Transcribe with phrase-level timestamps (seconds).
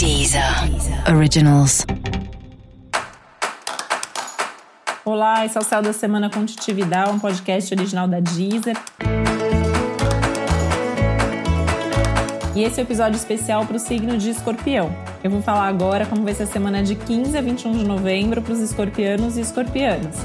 [0.00, 0.42] Deezer
[1.14, 1.84] Originals.
[5.04, 8.78] Olá, esse é o Céu da Semana Contitividade, um podcast original da Deezer.
[12.56, 14.90] E esse é o um episódio especial para o signo de escorpião.
[15.22, 18.40] Eu vou falar agora como vai ser a semana de 15 a 21 de novembro
[18.40, 20.16] para os escorpianos e escorpianas.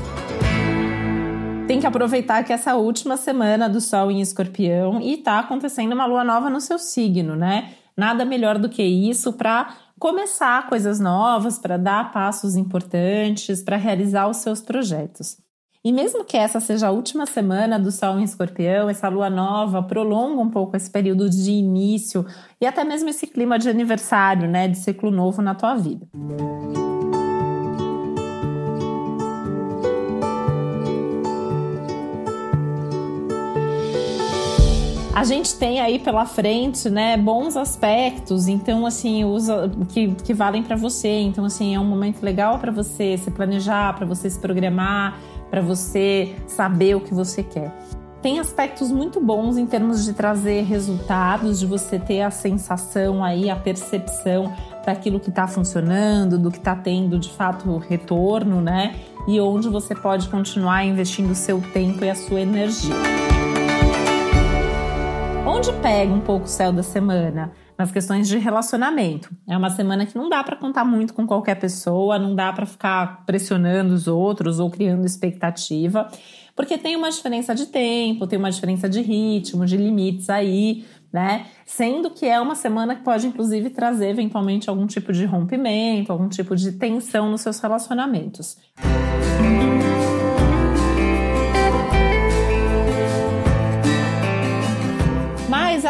[1.68, 6.06] Tem que aproveitar que essa última semana do Sol em escorpião e tá acontecendo uma
[6.06, 7.74] lua nova no seu signo, né?
[7.98, 14.28] Nada melhor do que isso para começar coisas novas, para dar passos importantes, para realizar
[14.28, 15.38] os seus projetos.
[15.84, 19.84] E mesmo que essa seja a última semana do Sol em Escorpião, essa lua nova
[19.84, 22.26] prolonga um pouco esse período de início
[22.60, 26.08] e até mesmo esse clima de aniversário, né, de ciclo novo na tua vida.
[35.16, 40.62] A gente tem aí pela frente, né, bons aspectos, então assim, usa que, que valem
[40.62, 41.22] para você.
[41.22, 45.18] Então assim, é um momento legal para você se planejar, para você se programar,
[45.50, 47.72] para você saber o que você quer.
[48.22, 53.50] Tem aspectos muito bons em termos de trazer resultados, de você ter a sensação aí,
[53.50, 54.52] a percepção
[54.86, 58.96] daquilo que está funcionando, do que está tendo de fato retorno, né?
[59.28, 63.35] E onde você pode continuar investindo o seu tempo e a sua energia.
[65.68, 67.52] Onde pega um pouco o céu da semana?
[67.76, 69.36] Nas questões de relacionamento.
[69.48, 72.68] É uma semana que não dá para contar muito com qualquer pessoa, não dá para
[72.68, 76.08] ficar pressionando os outros ou criando expectativa,
[76.56, 81.48] porque tem uma diferença de tempo, tem uma diferença de ritmo, de limites aí, né?
[81.66, 86.30] Sendo que é uma semana que pode inclusive trazer eventualmente algum tipo de rompimento, algum
[86.30, 88.56] tipo de tensão nos seus relacionamentos.
[89.82, 89.85] é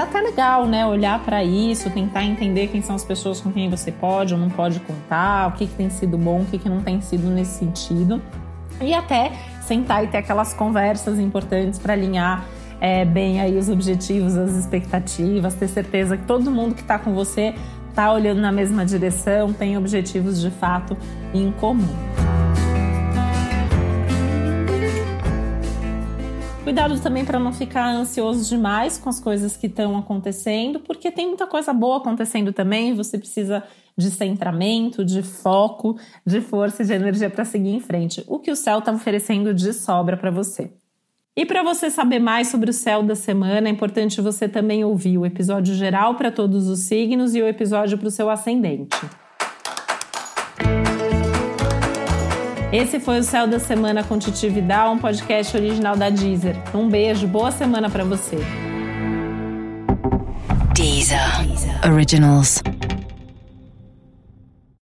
[0.06, 0.86] até legal, né?
[0.86, 4.50] Olhar para isso, tentar entender quem são as pessoas com quem você pode ou não
[4.50, 7.60] pode contar, o que, que tem sido bom, o que, que não tem sido nesse
[7.60, 8.22] sentido.
[8.82, 12.46] E até sentar e ter aquelas conversas importantes para alinhar
[12.80, 17.14] é, bem aí os objetivos, as expectativas, ter certeza que todo mundo que está com
[17.14, 17.56] você
[17.90, 20.98] está olhando na mesma direção, tem objetivos de fato
[21.34, 22.15] em comum.
[26.66, 31.28] Cuidado também para não ficar ansioso demais com as coisas que estão acontecendo, porque tem
[31.28, 32.96] muita coisa boa acontecendo também.
[32.96, 33.64] Você precisa
[33.96, 35.96] de centramento, de foco,
[36.26, 38.24] de força e de energia para seguir em frente.
[38.28, 40.74] O que o céu está oferecendo de sobra para você.
[41.38, 45.20] E para você saber mais sobre o céu da semana, é importante você também ouvir
[45.20, 48.98] o episódio geral para todos os signos e o episódio para o seu ascendente.
[52.76, 56.58] Esse foi o Céu da Semana com Titi Vidal, um podcast original da Deezer.
[56.74, 58.38] Um beijo, boa semana para você.
[60.74, 61.18] Deezer.
[61.90, 62.62] Originals.